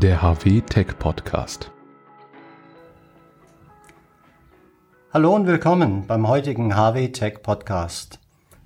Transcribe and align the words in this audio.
der 0.00 0.22
HW 0.22 0.62
Tech 0.62 0.98
Podcast. 0.98 1.70
Hallo 5.12 5.34
und 5.34 5.46
willkommen 5.46 6.06
beim 6.06 6.26
heutigen 6.26 6.74
HW 6.74 7.08
Tech 7.08 7.42
Podcast. 7.42 8.18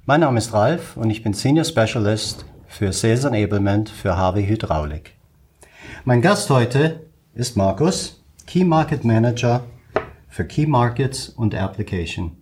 Mein 0.06 0.20
Name 0.20 0.38
ist 0.38 0.52
Ralf 0.52 0.96
und 0.96 1.10
ich 1.10 1.24
bin 1.24 1.32
Senior 1.32 1.64
Specialist 1.64 2.44
für 2.68 2.92
Sales 2.92 3.24
Enablement 3.24 3.88
für 3.88 4.16
HW 4.16 4.46
Hydraulik. 4.46 5.16
Mein 6.04 6.22
Gast 6.22 6.50
heute 6.50 7.00
ist 7.34 7.56
Markus, 7.56 8.22
Key 8.46 8.62
Market 8.62 9.04
Manager 9.04 9.64
für 10.28 10.44
Key 10.44 10.66
Markets 10.66 11.30
und 11.30 11.56
Application. 11.56 12.36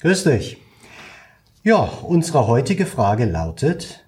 Grüß 0.00 0.24
dich. 0.24 0.56
Ja, 1.62 1.88
unsere 2.02 2.48
heutige 2.48 2.86
Frage 2.86 3.24
lautet, 3.24 4.04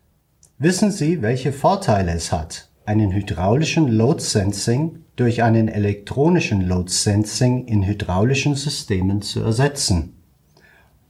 wissen 0.59 0.91
Sie, 0.91 1.23
welche 1.23 1.53
Vorteile 1.53 2.11
es 2.11 2.33
hat, 2.33 2.69
einen 2.87 3.13
hydraulischen 3.13 3.89
Load 3.89 4.23
Sensing 4.23 5.01
durch 5.17 5.43
einen 5.43 5.69
elektronischen 5.69 6.67
Load 6.69 6.91
Sensing 6.91 7.67
in 7.67 7.87
hydraulischen 7.87 8.55
Systemen 8.55 9.23
zu 9.23 9.41
ersetzen? 9.41 10.15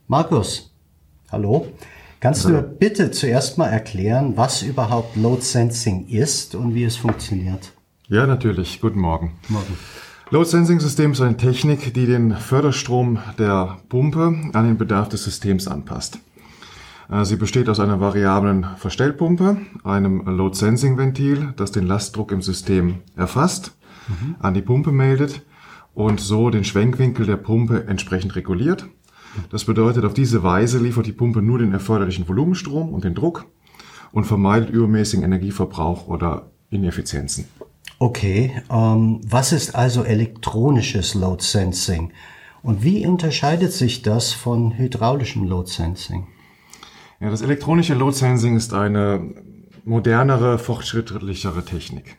Markus, 0.07 0.73
hallo. 1.33 1.67
Kannst 2.21 2.47
du 2.47 2.63
bitte 2.63 3.11
zuerst 3.11 3.59
mal 3.59 3.69
erklären, 3.69 4.37
was 4.37 4.63
überhaupt 4.63 5.17
Load 5.17 5.43
Sensing 5.43 6.07
ist 6.09 6.55
und 6.55 6.75
wie 6.75 6.85
es 6.85 6.97
funktioniert? 6.97 7.73
Ja, 8.09 8.27
natürlich. 8.27 8.81
Guten 8.81 9.01
Morgen. 9.01 9.33
Morgen. 9.49 9.77
Load 10.31 10.49
Sensing 10.49 10.81
System 10.81 11.13
ist 11.13 11.21
eine 11.21 11.37
Technik, 11.37 11.93
die 11.93 12.07
den 12.07 12.35
Förderstrom 12.37 13.19
der 13.39 13.79
Pumpe 13.89 14.35
an 14.53 14.67
den 14.67 14.79
Bedarf 14.79 15.09
des 15.11 15.25
Systems 15.25 15.69
anpasst. 15.69 16.19
Äh, 17.11 17.25
sie 17.25 17.37
besteht 17.37 17.69
aus 17.69 17.81
einer 17.81 18.01
variablen 18.01 18.67
Verstellpumpe, 18.77 19.59
einem 19.83 20.25
Load 20.27 20.57
Sensing 20.57 20.97
Ventil, 20.97 21.53
das 21.57 21.73
den 21.73 21.87
Lastdruck 21.87 22.33
im 22.33 22.43
System 22.43 23.03
erfasst, 23.17 23.77
mhm. 24.09 24.37
an 24.39 24.55
die 24.55 24.63
Pumpe 24.63 24.93
meldet 24.93 25.43
und 25.95 26.21
so 26.21 26.51
den 26.51 26.65
Schwenkwinkel 26.65 27.27
der 27.27 27.37
Pumpe 27.37 27.87
entsprechend 27.87 28.37
reguliert. 28.37 28.87
Das 29.51 29.65
bedeutet, 29.65 30.05
auf 30.05 30.15
diese 30.15 30.43
Weise 30.43 30.79
liefert 30.79 31.07
die 31.07 31.13
Pumpe 31.13 31.43
nur 31.43 31.59
den 31.59 31.73
erforderlichen 31.73 32.29
Volumenstrom 32.29 32.91
und 32.91 33.05
den 33.05 33.15
Druck 33.15 33.47
und 34.13 34.25
vermeidet 34.25 34.71
übermäßigen 34.71 35.25
Energieverbrauch 35.25 36.07
oder 36.07 36.51
Ineffizienzen. 36.71 37.47
Okay, 37.99 38.63
ähm, 38.71 39.21
was 39.25 39.53
ist 39.53 39.75
also 39.75 40.05
elektronisches 40.05 41.15
Load 41.15 41.43
Sensing 41.43 42.13
und 42.63 42.83
wie 42.83 43.07
unterscheidet 43.07 43.73
sich 43.73 44.03
das 44.03 44.33
von 44.33 44.77
hydraulischem 44.77 45.45
Load 45.45 45.71
Sensing? 45.71 46.27
Ja, 47.21 47.31
das 47.31 47.43
elektronische 47.43 47.95
Load 47.95 48.17
Sensing 48.17 48.57
ist 48.57 48.75
eine 48.75 49.35
modernere, 49.85 50.59
fortschrittlichere 50.59 51.65
Technik. 51.65 52.17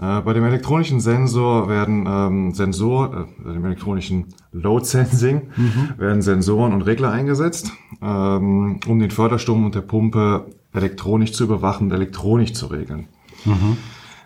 Äh, 0.00 0.22
bei 0.22 0.32
dem 0.32 0.44
elektronischen 0.44 1.00
Sensor 1.00 1.68
werden 1.68 2.06
ähm, 2.08 2.54
Sensor, 2.54 3.28
äh, 3.44 3.52
dem 3.52 3.64
elektronischen 3.64 4.26
Load 4.52 4.86
Sensing 4.86 5.48
mhm. 5.56 5.90
werden 5.98 6.22
Sensoren 6.22 6.72
und 6.72 6.82
Regler 6.82 7.10
eingesetzt, 7.10 7.72
ähm, 8.00 8.80
um 8.86 8.98
den 8.98 9.10
Förderstrom 9.10 9.66
und 9.66 9.74
der 9.74 9.82
Pumpe 9.82 10.46
elektronisch 10.72 11.32
zu 11.32 11.44
überwachen 11.44 11.88
und 11.88 11.92
elektronisch 11.92 12.54
zu 12.54 12.66
regeln. 12.66 13.08
Mhm. 13.44 13.76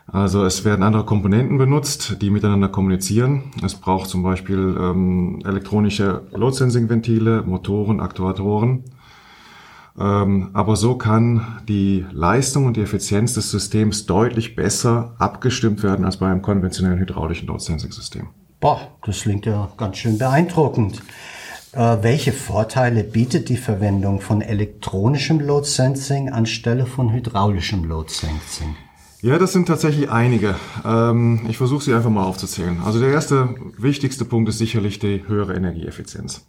Also 0.06 0.44
es 0.44 0.64
werden 0.64 0.82
andere 0.82 1.04
Komponenten 1.04 1.58
benutzt, 1.58 2.18
die 2.20 2.30
miteinander 2.30 2.68
kommunizieren. 2.68 3.44
Es 3.64 3.74
braucht 3.74 4.08
zum 4.08 4.22
Beispiel 4.22 4.76
ähm, 4.78 5.40
elektronische 5.44 6.22
Load 6.32 6.54
Sensing 6.54 6.88
Ventile, 6.88 7.42
Motoren, 7.42 8.00
Aktuatoren. 8.00 8.84
Ähm, 9.98 10.50
aber 10.54 10.74
so 10.76 10.96
kann 10.96 11.62
die 11.68 12.04
Leistung 12.10 12.66
und 12.66 12.76
die 12.76 12.82
Effizienz 12.82 13.34
des 13.34 13.50
Systems 13.50 14.06
deutlich 14.06 14.56
besser 14.56 15.14
abgestimmt 15.18 15.82
werden 15.82 16.04
als 16.04 16.16
bei 16.16 16.26
einem 16.26 16.42
konventionellen 16.42 16.98
hydraulischen 16.98 17.46
Load 17.46 17.62
Sensing 17.62 17.92
System. 17.92 18.28
Boah, 18.60 18.80
das 19.04 19.20
klingt 19.20 19.46
ja 19.46 19.70
ganz 19.76 19.98
schön 19.98 20.18
beeindruckend. 20.18 21.00
Äh, 21.72 21.98
welche 22.02 22.32
Vorteile 22.32 23.04
bietet 23.04 23.48
die 23.48 23.56
Verwendung 23.56 24.20
von 24.20 24.40
elektronischem 24.40 25.40
Load 25.40 25.66
Sensing 25.66 26.28
anstelle 26.28 26.86
von 26.86 27.12
hydraulischem 27.12 27.84
Load 27.84 28.10
Sensing? 28.12 28.74
Ja, 29.22 29.38
das 29.38 29.52
sind 29.52 29.66
tatsächlich 29.66 30.10
einige. 30.10 30.56
Ähm, 30.84 31.46
ich 31.48 31.56
versuche 31.56 31.82
sie 31.82 31.94
einfach 31.94 32.10
mal 32.10 32.24
aufzuzählen. 32.24 32.82
Also 32.84 33.00
der 33.00 33.10
erste 33.10 33.54
wichtigste 33.78 34.24
Punkt 34.24 34.48
ist 34.48 34.58
sicherlich 34.58 34.98
die 34.98 35.24
höhere 35.26 35.54
Energieeffizienz. 35.54 36.44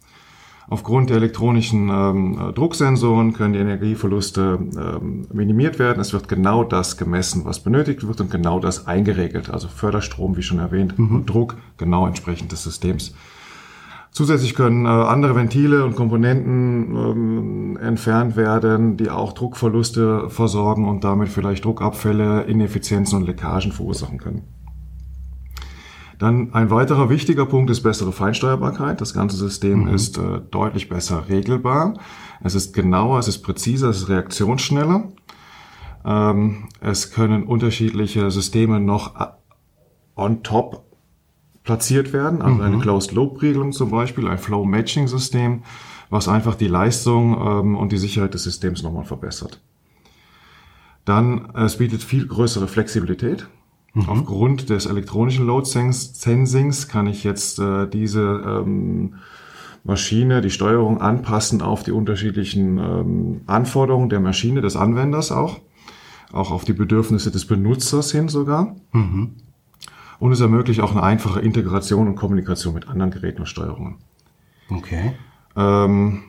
Aufgrund 0.68 1.10
der 1.10 1.18
elektronischen 1.18 1.88
ähm, 1.90 2.52
Drucksensoren 2.54 3.32
können 3.32 3.52
die 3.52 3.60
Energieverluste 3.60 4.58
ähm, 4.60 5.26
minimiert 5.32 5.78
werden. 5.78 6.00
Es 6.00 6.12
wird 6.12 6.28
genau 6.28 6.64
das 6.64 6.96
gemessen, 6.96 7.44
was 7.44 7.60
benötigt 7.60 8.06
wird 8.06 8.20
und 8.20 8.32
genau 8.32 8.58
das 8.58 8.88
eingeregelt. 8.88 9.48
Also 9.48 9.68
Förderstrom, 9.68 10.36
wie 10.36 10.42
schon 10.42 10.58
erwähnt, 10.58 10.98
mhm. 10.98 11.16
und 11.16 11.26
Druck 11.26 11.56
genau 11.76 12.06
entsprechend 12.06 12.50
des 12.50 12.64
Systems. 12.64 13.14
Zusätzlich 14.10 14.54
können 14.54 14.86
äh, 14.86 14.88
andere 14.88 15.36
Ventile 15.36 15.84
und 15.84 15.94
Komponenten 15.94 16.96
ähm, 16.96 17.76
entfernt 17.76 18.34
werden, 18.34 18.96
die 18.96 19.10
auch 19.10 19.34
Druckverluste 19.34 20.30
versorgen 20.30 20.88
und 20.88 21.04
damit 21.04 21.28
vielleicht 21.28 21.64
Druckabfälle, 21.64 22.42
Ineffizienzen 22.44 23.18
und 23.18 23.26
Leckagen 23.26 23.70
verursachen 23.72 24.18
können. 24.18 24.55
Dann 26.18 26.54
ein 26.54 26.70
weiterer 26.70 27.10
wichtiger 27.10 27.44
Punkt 27.44 27.70
ist 27.70 27.82
bessere 27.82 28.12
Feinsteuerbarkeit. 28.12 29.00
Das 29.00 29.12
ganze 29.12 29.36
System 29.36 29.82
mhm. 29.82 29.94
ist 29.94 30.16
äh, 30.16 30.40
deutlich 30.50 30.88
besser 30.88 31.28
regelbar. 31.28 31.94
Es 32.42 32.54
ist 32.54 32.72
genauer, 32.72 33.18
es 33.18 33.28
ist 33.28 33.42
präziser, 33.42 33.90
es 33.90 33.98
ist 33.98 34.08
reaktionsschneller. 34.08 35.12
Ähm, 36.04 36.68
es 36.80 37.10
können 37.10 37.42
unterschiedliche 37.44 38.30
Systeme 38.30 38.80
noch 38.80 39.20
äh, 39.20 39.26
on 40.14 40.42
top 40.42 40.84
platziert 41.64 42.12
werden, 42.12 42.40
also 42.40 42.54
mhm. 42.54 42.62
eine 42.62 42.78
Closed-Loop-Regelung 42.78 43.72
zum 43.72 43.90
Beispiel, 43.90 44.28
ein 44.28 44.38
Flow-Matching-System, 44.38 45.64
was 46.08 46.28
einfach 46.28 46.54
die 46.54 46.68
Leistung 46.68 47.34
ähm, 47.34 47.76
und 47.76 47.90
die 47.90 47.98
Sicherheit 47.98 48.34
des 48.34 48.44
Systems 48.44 48.82
nochmal 48.82 49.04
verbessert. 49.04 49.60
Dann, 51.04 51.50
es 51.54 51.76
bietet 51.76 52.02
viel 52.02 52.26
größere 52.26 52.68
Flexibilität. 52.68 53.48
Mhm. 53.96 54.10
Aufgrund 54.10 54.68
des 54.68 54.84
elektronischen 54.84 55.46
Load 55.46 55.66
Sensings 55.66 56.86
kann 56.86 57.06
ich 57.06 57.24
jetzt 57.24 57.58
äh, 57.58 57.88
diese 57.88 58.20
ähm, 58.20 59.14
Maschine, 59.84 60.42
die 60.42 60.50
Steuerung 60.50 61.00
anpassen 61.00 61.62
auf 61.62 61.82
die 61.82 61.92
unterschiedlichen 61.92 62.76
ähm, 62.76 63.40
Anforderungen 63.46 64.10
der 64.10 64.20
Maschine, 64.20 64.60
des 64.60 64.76
Anwenders 64.76 65.32
auch, 65.32 65.60
auch 66.30 66.50
auf 66.50 66.66
die 66.66 66.74
Bedürfnisse 66.74 67.30
des 67.30 67.46
Benutzers 67.46 68.12
hin 68.12 68.28
sogar. 68.28 68.76
Mhm. 68.92 69.30
Und 70.18 70.32
es 70.32 70.40
ermöglicht 70.40 70.82
auch 70.82 70.90
eine 70.90 71.02
einfache 71.02 71.40
Integration 71.40 72.06
und 72.06 72.16
Kommunikation 72.16 72.74
mit 72.74 72.88
anderen 72.88 73.10
Geräten 73.10 73.40
und 73.40 73.46
Steuerungen. 73.46 73.96
Okay. 74.68 75.12
Ähm, 75.56 76.22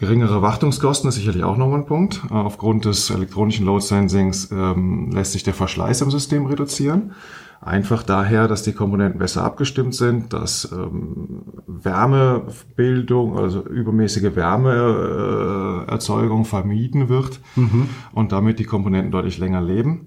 geringere 0.00 0.42
Wartungskosten 0.42 1.08
ist 1.08 1.14
sicherlich 1.14 1.44
auch 1.44 1.56
noch 1.56 1.72
ein 1.72 1.86
Punkt. 1.86 2.22
Äh, 2.30 2.34
aufgrund 2.34 2.86
des 2.86 3.10
elektronischen 3.10 3.66
Load 3.66 3.84
Sensings 3.84 4.50
ähm, 4.50 5.12
lässt 5.12 5.30
sich 5.32 5.44
der 5.44 5.54
Verschleiß 5.54 6.00
im 6.00 6.10
System 6.10 6.46
reduzieren. 6.46 7.12
Einfach 7.60 8.02
daher, 8.02 8.48
dass 8.48 8.62
die 8.62 8.72
Komponenten 8.72 9.18
besser 9.18 9.44
abgestimmt 9.44 9.94
sind, 9.94 10.32
dass 10.32 10.72
ähm, 10.72 11.42
Wärmebildung, 11.66 13.38
also 13.38 13.62
übermäßige 13.62 14.34
Wärmeerzeugung 14.34 16.46
vermieden 16.46 17.10
wird 17.10 17.40
mhm. 17.56 17.90
und 18.12 18.32
damit 18.32 18.58
die 18.58 18.64
Komponenten 18.64 19.12
deutlich 19.12 19.36
länger 19.36 19.60
leben. 19.60 20.06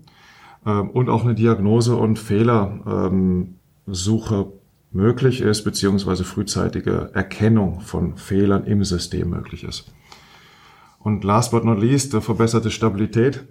Ähm, 0.65 0.89
und 0.89 1.09
auch 1.09 1.23
eine 1.23 1.35
Diagnose 1.35 1.95
und 1.95 2.17
Fehlersuche 2.17 3.53
möglich 4.93 5.41
ist, 5.41 5.63
beziehungsweise 5.63 6.23
frühzeitige 6.23 7.09
Erkennung 7.13 7.81
von 7.81 8.15
Fehlern 8.17 8.65
im 8.65 8.83
System 8.83 9.29
möglich 9.29 9.63
ist. 9.63 9.91
Und 10.99 11.23
last 11.23 11.51
but 11.51 11.65
not 11.65 11.79
least, 11.79 12.13
verbesserte 12.15 12.71
Stabilität. 12.71 13.43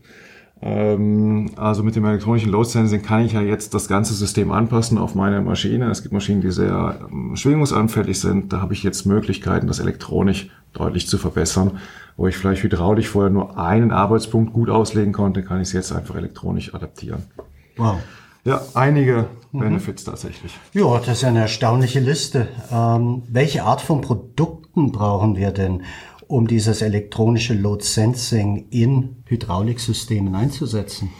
Ähm, 0.65 1.51
also 1.57 1.83
mit 1.83 1.97
dem 1.97 2.05
elektronischen 2.05 2.51
Load 2.51 2.69
Sensing 2.69 3.03
kann 3.03 3.25
ich 3.25 3.33
ja 3.33 3.43
jetzt 3.43 3.75
das 3.75 3.89
ganze 3.89 4.15
System 4.15 4.53
anpassen 4.53 4.97
auf 4.97 5.15
meine 5.17 5.43
Maschine. 5.43 5.91
Es 5.91 6.03
gibt 6.03 6.15
Maschinen, 6.15 6.41
die 6.41 6.53
sehr 6.53 7.01
ähm, 7.11 7.35
schwingungsanfällig 7.35 8.21
sind. 8.21 8.53
Da 8.53 8.61
habe 8.61 8.73
ich 8.73 8.85
jetzt 8.85 9.05
Möglichkeiten, 9.05 9.67
das 9.67 9.81
elektronisch 9.81 10.51
deutlich 10.73 11.09
zu 11.09 11.19
verbessern. 11.19 11.79
Wo 12.17 12.29
ich 12.29 12.37
vielleicht 12.37 12.63
hydraulisch 12.63 13.09
vorher 13.09 13.31
nur 13.31 13.59
einen 13.59 13.91
Arbeitspunkt 13.91 14.53
gut 14.53 14.71
auslegen 14.71 15.13
konnte, 15.13 15.43
kann 15.43 15.61
ich 15.61 15.69
es 15.69 15.73
jetzt 15.73 15.93
einfach 15.93 16.15
elektronisch 16.15 16.73
adaptieren. 16.75 17.25
Wow. 17.77 17.99
Ja, 18.45 18.63
einige 18.75 19.27
mhm. 19.53 19.61
Benefits 19.61 20.05
mhm. 20.05 20.11
tatsächlich. 20.11 20.53
Ja, 20.73 20.99
das 20.99 21.19
ist 21.19 21.25
eine 21.25 21.41
erstaunliche 21.41 22.01
Liste. 22.01 22.49
Ähm, 22.71 23.23
welche 23.29 23.65
Art 23.65 23.81
von 23.81 24.01
Produkten 24.01 24.93
brauchen 24.93 25.37
wir 25.37 25.53
denn, 25.53 25.83
um 26.27 26.47
dieses 26.47 26.83
elektronische 26.83 27.55
Load 27.55 27.85
Sensing 27.85 28.67
in 28.71 29.23
Hydrauliksystemen 29.27 30.35
einzusetzen? 30.35 31.11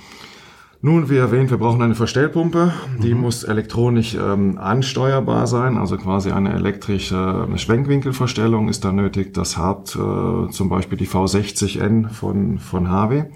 Nun, 0.85 1.09
wie 1.09 1.17
erwähnt, 1.17 1.51
wir 1.51 1.59
brauchen 1.59 1.81
eine 1.81 1.95
Verstellpumpe. 1.95 2.73
Die 3.01 3.15
mhm. 3.15 3.21
muss 3.21 3.45
elektronisch 3.45 4.17
ähm, 4.17 4.59
ansteuerbar 4.59 5.47
sein, 5.47 5.77
also 5.79 5.97
quasi 5.97 6.33
eine 6.33 6.53
elektrische 6.55 7.47
äh, 7.49 7.57
Schwenkwinkelverstellung 7.57 8.69
ist 8.69 8.85
da 8.85 8.91
nötig. 8.91 9.33
Das 9.33 9.57
hat 9.57 9.95
äh, 9.95 10.51
zum 10.51 10.69
Beispiel 10.69 10.99
die 10.99 11.07
V60N 11.07 12.09
von, 12.09 12.59
von 12.59 12.91
HW. 12.91 13.27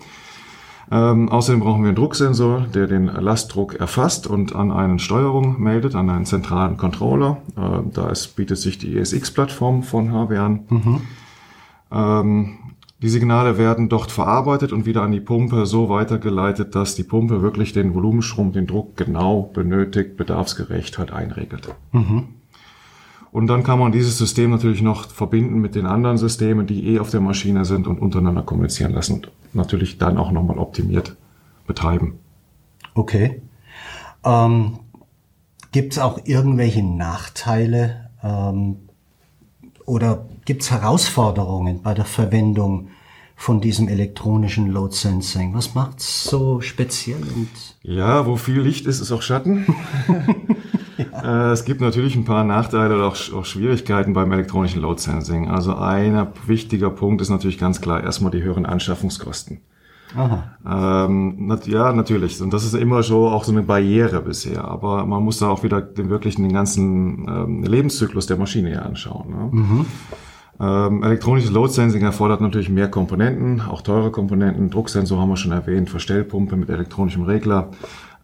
Ähm, 0.90 1.28
außerdem 1.28 1.60
brauchen 1.60 1.82
wir 1.82 1.88
einen 1.88 1.96
Drucksensor, 1.96 2.66
der 2.72 2.86
den 2.86 3.06
Lastdruck 3.06 3.74
erfasst 3.74 4.26
und 4.26 4.54
an 4.54 4.70
eine 4.70 4.98
Steuerung 4.98 5.60
meldet, 5.60 5.94
an 5.94 6.08
einen 6.10 6.26
zentralen 6.26 6.76
Controller. 6.76 7.38
Äh, 7.56 7.90
da 7.92 8.08
ist, 8.10 8.36
bietet 8.36 8.58
sich 8.58 8.78
die 8.78 8.96
ESX-Plattform 8.96 9.82
von 9.82 10.12
HW 10.12 10.36
an. 10.36 10.60
Mhm. 10.68 11.00
Ähm, 11.90 12.58
die 13.02 13.08
Signale 13.08 13.58
werden 13.58 13.88
dort 13.88 14.10
verarbeitet 14.10 14.72
und 14.72 14.86
wieder 14.86 15.02
an 15.02 15.12
die 15.12 15.20
Pumpe 15.20 15.66
so 15.66 15.90
weitergeleitet, 15.90 16.74
dass 16.74 16.94
die 16.94 17.02
Pumpe 17.02 17.42
wirklich 17.42 17.72
den 17.72 17.94
Volumenstrom, 17.94 18.52
den 18.52 18.66
Druck 18.66 18.96
genau 18.96 19.50
benötigt, 19.52 20.16
bedarfsgerecht 20.16 20.98
halt 20.98 21.12
einregelt. 21.12 21.74
Mhm. 21.92 22.28
Und 23.36 23.48
dann 23.48 23.64
kann 23.64 23.78
man 23.78 23.92
dieses 23.92 24.16
System 24.16 24.50
natürlich 24.50 24.80
noch 24.80 25.10
verbinden 25.10 25.60
mit 25.60 25.74
den 25.74 25.84
anderen 25.84 26.16
Systemen, 26.16 26.66
die 26.66 26.88
eh 26.88 27.00
auf 27.00 27.10
der 27.10 27.20
Maschine 27.20 27.66
sind 27.66 27.86
und 27.86 27.98
untereinander 27.98 28.40
kommunizieren 28.40 28.94
lassen 28.94 29.16
und 29.16 29.30
natürlich 29.52 29.98
dann 29.98 30.16
auch 30.16 30.30
nochmal 30.30 30.56
optimiert 30.56 31.16
betreiben. 31.66 32.18
Okay. 32.94 33.42
Ähm, 34.24 34.78
Gibt 35.70 35.92
es 35.92 35.98
auch 35.98 36.18
irgendwelche 36.24 36.82
Nachteile 36.82 38.08
ähm, 38.22 38.76
oder 39.84 40.24
gibt 40.46 40.62
es 40.62 40.70
Herausforderungen 40.70 41.82
bei 41.82 41.92
der 41.92 42.06
Verwendung 42.06 42.88
von 43.34 43.60
diesem 43.60 43.88
elektronischen 43.88 44.70
Load 44.70 44.94
Sensing? 44.94 45.52
Was 45.52 45.74
macht 45.74 45.98
es 45.98 46.24
so 46.24 46.62
speziell? 46.62 47.20
Ja, 47.82 48.24
wo 48.24 48.36
viel 48.36 48.62
Licht 48.62 48.86
ist, 48.86 49.00
ist 49.00 49.12
auch 49.12 49.20
Schatten. 49.20 49.66
Äh, 51.26 51.50
es 51.50 51.64
gibt 51.64 51.80
natürlich 51.80 52.14
ein 52.14 52.24
paar 52.24 52.44
Nachteile 52.44 52.94
oder 52.94 53.08
auch, 53.08 53.16
auch, 53.34 53.44
Schwierigkeiten 53.44 54.12
beim 54.12 54.30
elektronischen 54.30 54.80
Load 54.80 55.00
Sensing. 55.00 55.48
Also 55.48 55.74
ein 55.74 56.28
wichtiger 56.46 56.90
Punkt 56.90 57.20
ist 57.20 57.30
natürlich 57.30 57.58
ganz 57.58 57.80
klar 57.80 58.02
erstmal 58.02 58.30
die 58.30 58.42
höheren 58.42 58.64
Anschaffungskosten. 58.64 59.60
Aha. 60.14 61.06
Ähm, 61.08 61.58
ja, 61.64 61.92
natürlich. 61.92 62.40
Und 62.40 62.52
das 62.52 62.64
ist 62.64 62.74
immer 62.74 63.02
schon 63.02 63.32
auch 63.32 63.42
so 63.42 63.50
eine 63.50 63.62
Barriere 63.62 64.22
bisher. 64.22 64.64
Aber 64.64 65.04
man 65.04 65.22
muss 65.24 65.38
da 65.40 65.48
auch 65.48 65.64
wieder 65.64 65.82
den 65.82 66.10
wirklichen 66.10 66.44
den 66.44 66.52
ganzen 66.52 67.26
ähm, 67.28 67.64
Lebenszyklus 67.64 68.26
der 68.26 68.36
Maschine 68.36 68.68
hier 68.68 68.86
anschauen. 68.86 69.30
Ne? 69.30 69.48
Mhm. 69.50 69.86
Ähm, 70.58 71.02
elektronisches 71.02 71.50
Load 71.50 71.72
Sensing 71.72 72.02
erfordert 72.02 72.40
natürlich 72.40 72.70
mehr 72.70 72.88
Komponenten, 72.88 73.60
auch 73.60 73.82
teure 73.82 74.10
Komponenten. 74.12 74.70
Drucksensor 74.70 75.20
haben 75.20 75.28
wir 75.28 75.36
schon 75.36 75.52
erwähnt, 75.52 75.90
Verstellpumpe 75.90 76.56
mit 76.56 76.70
elektronischem 76.70 77.24
Regler. 77.24 77.70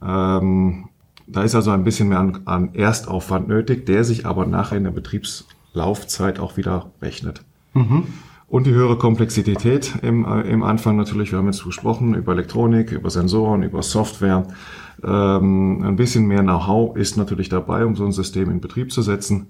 Ähm, 0.00 0.88
da 1.26 1.42
ist 1.42 1.54
also 1.54 1.70
ein 1.70 1.84
bisschen 1.84 2.08
mehr 2.08 2.18
an, 2.18 2.40
an, 2.44 2.74
Erstaufwand 2.74 3.48
nötig, 3.48 3.86
der 3.86 4.04
sich 4.04 4.26
aber 4.26 4.46
nachher 4.46 4.76
in 4.76 4.84
der 4.84 4.90
Betriebslaufzeit 4.90 6.38
auch 6.38 6.56
wieder 6.56 6.90
rechnet. 7.00 7.42
Mhm. 7.74 8.04
Und 8.48 8.66
die 8.66 8.72
höhere 8.72 8.98
Komplexität 8.98 9.94
im, 10.02 10.26
äh, 10.26 10.42
im 10.42 10.62
Anfang 10.62 10.96
natürlich, 10.96 11.32
wir 11.32 11.38
haben 11.38 11.46
jetzt 11.46 11.64
gesprochen 11.64 12.14
über 12.14 12.32
Elektronik, 12.32 12.92
über 12.92 13.08
Sensoren, 13.08 13.62
über 13.62 13.82
Software. 13.82 14.46
Ähm, 15.02 15.82
ein 15.82 15.96
bisschen 15.96 16.26
mehr 16.26 16.42
Know-how 16.42 16.96
ist 16.96 17.16
natürlich 17.16 17.48
dabei, 17.48 17.86
um 17.86 17.96
so 17.96 18.04
ein 18.04 18.12
System 18.12 18.50
in 18.50 18.60
Betrieb 18.60 18.92
zu 18.92 19.00
setzen, 19.00 19.46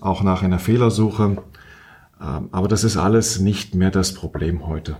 auch 0.00 0.22
nach 0.22 0.44
einer 0.44 0.60
Fehlersuche. 0.60 1.38
Ähm, 2.20 2.48
aber 2.52 2.68
das 2.68 2.84
ist 2.84 2.96
alles 2.96 3.40
nicht 3.40 3.74
mehr 3.74 3.90
das 3.90 4.14
Problem 4.14 4.66
heute. 4.66 4.96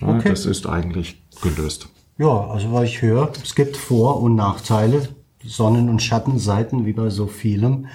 Ja, 0.00 0.08
okay. 0.08 0.30
Das 0.30 0.46
ist 0.46 0.66
eigentlich 0.66 1.22
gelöst. 1.42 1.88
Ja, 2.18 2.48
also 2.48 2.72
was 2.72 2.84
ich 2.84 3.02
höre, 3.02 3.30
es 3.42 3.54
gibt 3.54 3.76
Vor- 3.76 4.20
und 4.20 4.34
Nachteile, 4.34 5.08
Sonnen- 5.44 5.88
und 5.88 6.02
Schattenseiten, 6.02 6.86
wie 6.86 6.92
bei 6.92 7.10
so 7.10 7.26
vielem. 7.26 7.86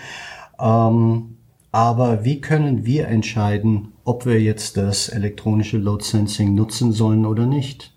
Ähm, 0.60 1.38
aber 1.72 2.24
wie 2.24 2.42
können 2.42 2.86
wir 2.86 3.08
entscheiden, 3.08 3.94
ob 4.04 4.26
wir 4.26 4.42
jetzt 4.42 4.78
das 4.78 5.10
elektronische 5.10 5.78
Load 5.78 6.04
Sensing 6.04 6.56
nutzen 6.56 6.92
sollen 6.92 7.26
oder 7.26 7.46
nicht? 7.46 7.95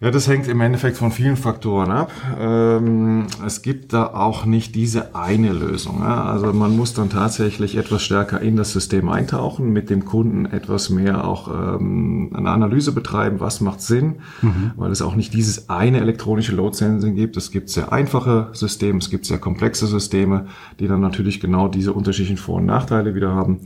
Ja, 0.00 0.12
das 0.12 0.28
hängt 0.28 0.46
im 0.46 0.60
Endeffekt 0.60 0.96
von 0.96 1.10
vielen 1.10 1.36
Faktoren 1.36 1.90
ab. 1.90 2.12
Ähm, 2.38 3.26
es 3.44 3.62
gibt 3.62 3.92
da 3.92 4.06
auch 4.06 4.44
nicht 4.44 4.76
diese 4.76 5.16
eine 5.16 5.52
Lösung. 5.52 6.04
Also 6.04 6.52
man 6.52 6.76
muss 6.76 6.94
dann 6.94 7.10
tatsächlich 7.10 7.76
etwas 7.76 8.04
stärker 8.04 8.40
in 8.40 8.54
das 8.54 8.72
System 8.72 9.08
eintauchen, 9.08 9.72
mit 9.72 9.90
dem 9.90 10.04
Kunden 10.04 10.46
etwas 10.46 10.88
mehr 10.88 11.26
auch 11.26 11.48
ähm, 11.48 12.30
eine 12.32 12.50
Analyse 12.50 12.92
betreiben, 12.92 13.40
was 13.40 13.60
macht 13.60 13.80
Sinn, 13.80 14.20
mhm. 14.40 14.70
weil 14.76 14.92
es 14.92 15.02
auch 15.02 15.16
nicht 15.16 15.34
dieses 15.34 15.68
eine 15.68 15.98
elektronische 15.98 16.54
Load 16.54 16.76
Sensing 16.76 17.16
gibt. 17.16 17.36
Es 17.36 17.50
gibt 17.50 17.68
sehr 17.68 17.92
einfache 17.92 18.50
Systeme, 18.52 19.00
es 19.00 19.10
gibt 19.10 19.26
sehr 19.26 19.38
komplexe 19.38 19.88
Systeme, 19.88 20.46
die 20.78 20.86
dann 20.86 21.00
natürlich 21.00 21.40
genau 21.40 21.66
diese 21.66 21.92
unterschiedlichen 21.92 22.36
Vor- 22.36 22.58
und 22.58 22.66
Nachteile 22.66 23.16
wieder 23.16 23.34
haben. 23.34 23.62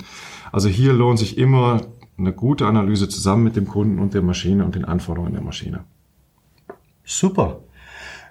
Also 0.50 0.70
hier 0.70 0.94
lohnt 0.94 1.18
sich 1.18 1.36
immer 1.36 1.82
eine 2.16 2.32
gute 2.32 2.66
Analyse 2.66 3.10
zusammen 3.10 3.44
mit 3.44 3.54
dem 3.54 3.68
Kunden 3.68 3.98
und 3.98 4.14
der 4.14 4.22
Maschine 4.22 4.64
und 4.64 4.76
den 4.76 4.86
Anforderungen 4.86 5.34
der 5.34 5.42
Maschine. 5.42 5.84
Super. 7.04 7.60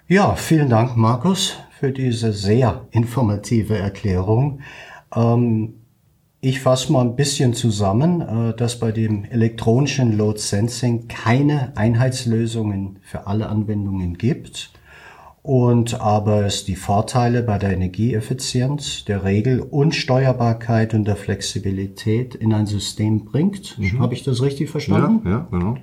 Ja, 0.08 0.36
vielen 0.36 0.70
Dank, 0.70 0.98
Markus, 0.98 1.58
für 1.80 1.92
diese 1.92 2.34
sehr 2.34 2.88
informative 2.92 3.78
Erklärung. 3.78 4.62
Ähm, 5.16 5.76
ich 6.42 6.60
fasse 6.60 6.92
mal 6.92 7.02
ein 7.02 7.16
bisschen 7.16 7.54
zusammen, 7.54 8.22
äh, 8.22 8.56
dass 8.56 8.80
bei 8.80 8.92
dem 8.92 9.26
elektronischen 9.26 10.18
Load 10.18 10.40
Sensing 10.40 11.08
keine 11.08 11.72
Einheitslösungen 11.76 13.00
für 13.04 13.28
alle 13.28 13.48
Anwendungen 13.48 14.18
gibt 14.18 14.72
und 15.44 16.00
aber 16.00 16.46
es 16.46 16.66
die 16.66 16.76
Vorteile 16.76 17.42
bei 17.42 17.58
der 17.58 17.72
Energieeffizienz, 17.72 19.06
der 19.06 19.24
Regel 19.24 19.60
und 19.60 19.96
Steuerbarkeit 19.96 20.94
und 20.94 21.06
der 21.06 21.16
Flexibilität 21.16 22.36
in 22.36 22.54
ein 22.54 22.68
System 22.68 23.26
bringt. 23.26 23.78
Mhm. 23.80 24.00
Habe 24.00 24.14
ich 24.14 24.24
das 24.24 24.42
richtig 24.42 24.70
verstanden? 24.70 25.22
Ja, 25.26 25.32
ja, 25.32 25.48
genau. 25.50 25.78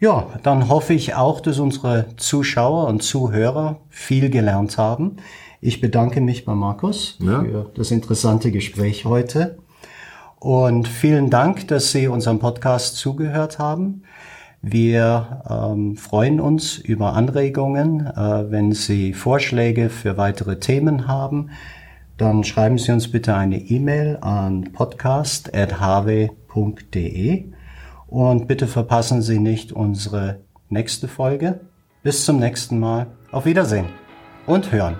Ja, 0.00 0.26
dann 0.42 0.68
hoffe 0.70 0.94
ich 0.94 1.14
auch, 1.14 1.40
dass 1.40 1.58
unsere 1.58 2.06
Zuschauer 2.16 2.88
und 2.88 3.02
Zuhörer 3.02 3.80
viel 3.90 4.30
gelernt 4.30 4.78
haben. 4.78 5.18
Ich 5.60 5.82
bedanke 5.82 6.22
mich 6.22 6.46
bei 6.46 6.54
Markus 6.54 7.18
ja. 7.20 7.42
für 7.42 7.70
das 7.74 7.90
interessante 7.90 8.50
Gespräch 8.50 9.04
heute. 9.04 9.58
Und 10.38 10.88
vielen 10.88 11.28
Dank, 11.28 11.68
dass 11.68 11.92
Sie 11.92 12.08
unserem 12.08 12.38
Podcast 12.38 12.96
zugehört 12.96 13.58
haben. 13.58 14.04
Wir 14.62 15.42
ähm, 15.50 15.98
freuen 15.98 16.40
uns 16.40 16.78
über 16.78 17.12
Anregungen. 17.12 18.06
Äh, 18.06 18.50
wenn 18.50 18.72
Sie 18.72 19.12
Vorschläge 19.12 19.90
für 19.90 20.16
weitere 20.16 20.58
Themen 20.58 21.08
haben, 21.08 21.50
dann 22.16 22.42
schreiben 22.42 22.78
Sie 22.78 22.90
uns 22.90 23.10
bitte 23.10 23.34
eine 23.34 23.58
E-Mail 23.58 24.16
an 24.22 24.72
podcast.hw.de. 24.72 27.50
Und 28.10 28.48
bitte 28.48 28.66
verpassen 28.66 29.22
Sie 29.22 29.38
nicht 29.38 29.72
unsere 29.72 30.40
nächste 30.68 31.06
Folge. 31.06 31.60
Bis 32.02 32.24
zum 32.24 32.40
nächsten 32.40 32.78
Mal. 32.80 33.06
Auf 33.30 33.44
Wiedersehen 33.44 33.86
und 34.46 34.72
hören. 34.72 34.96